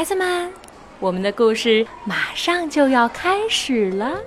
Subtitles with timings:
[0.00, 0.50] 孩子们，
[0.98, 4.18] 我们的故事马上就要开始了。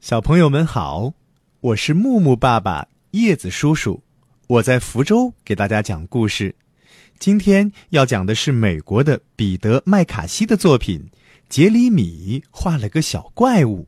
[0.00, 1.12] 小朋友们好，
[1.60, 4.00] 我是木木爸爸、叶子叔叔，
[4.46, 6.54] 我在福州给大家讲故事。
[7.18, 11.10] 今天要讲的是美国的彼得·麦卡锡的作品
[11.50, 13.82] 《杰里米画了个小怪物》，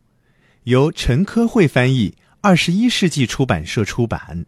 [0.65, 4.45] 由陈科慧翻译，二十一世纪出版社出版。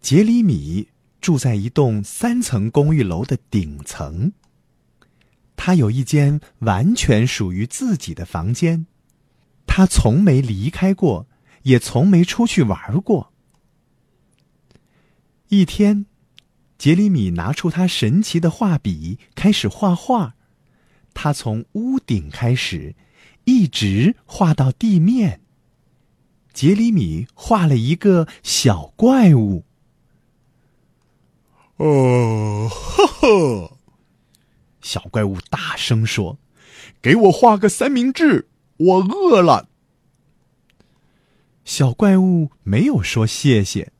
[0.00, 0.88] 杰里米
[1.20, 4.32] 住在一栋三层公寓楼的顶层。
[5.56, 8.86] 他有一间完全属于自己的房间，
[9.66, 11.26] 他从没离开过，
[11.64, 13.32] 也从没出去玩过。
[15.48, 16.06] 一天，
[16.78, 20.36] 杰里米拿出他神奇的画笔，开始画画。
[21.12, 22.94] 他从屋顶开始，
[23.44, 25.40] 一直画到地面。
[26.52, 29.64] 杰里米画了一个小怪物。
[31.78, 33.76] 哦，呵呵！
[34.80, 36.38] 小怪物大声说
[37.00, 39.68] ：“给我画个三明治，我饿了。”
[41.64, 43.92] 小怪物没有说谢谢。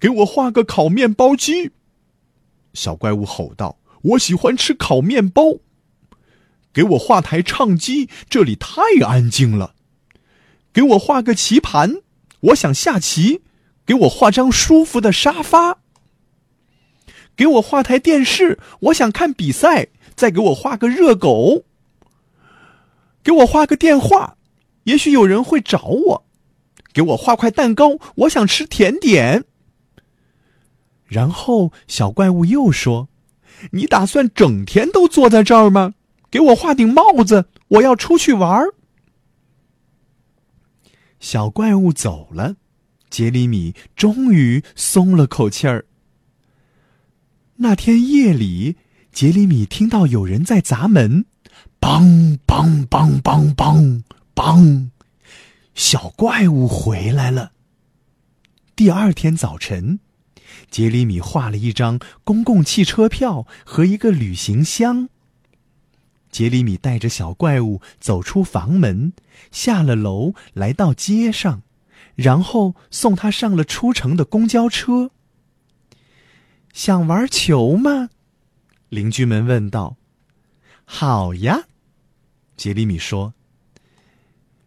[0.00, 1.70] 给我画个烤面包机，
[2.72, 5.58] 小怪物吼道：“我喜欢吃烤面包。”
[6.72, 9.74] 给我画台唱机，这里太安静了。
[10.72, 12.02] 给我画个棋盘，
[12.40, 13.42] 我想下棋。
[13.84, 15.77] 给我画张舒服的沙发。
[17.38, 19.88] 给我画台电视，我想看比赛。
[20.16, 21.62] 再给我画个热狗。
[23.22, 24.36] 给我画个电话，
[24.82, 26.26] 也许有人会找我。
[26.92, 29.44] 给我画块蛋糕，我想吃甜点。
[31.06, 33.08] 然后小怪物又说
[33.70, 35.94] ：“你打算整天都坐在这儿吗？
[36.28, 38.66] 给我画顶帽子，我要出去玩。”
[41.20, 42.56] 小怪物走了，
[43.08, 45.84] 杰里米终于松了口气儿。
[47.60, 48.76] 那天夜里，
[49.10, 51.24] 杰里米听到有人在砸门，
[51.80, 54.02] 梆梆梆梆梆
[54.32, 54.90] 梆，
[55.74, 57.50] 小怪物回来了。
[58.76, 59.98] 第二天早晨，
[60.70, 65.08] 杰里米画了一张公共汽车票和一个旅行箱。
[66.30, 69.12] 杰里米带着小怪物走出房门，
[69.50, 71.62] 下了楼，来到街上，
[72.14, 75.10] 然后送他上了出城的公交车。
[76.72, 78.10] 想玩球吗？
[78.88, 79.96] 邻居们问道。
[80.84, 81.64] “好呀。”
[82.56, 83.34] 杰里米说。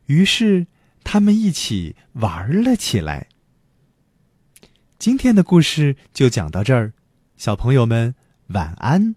[0.06, 0.68] 于是
[1.04, 3.28] 他们一起玩了起来。
[5.00, 6.94] 今天的故事就讲到这儿，
[7.38, 8.14] 小朋友们
[8.48, 9.16] 晚安。